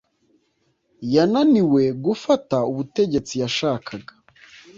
[1.13, 4.13] yananiwe gufata ubutegetsi yashakaga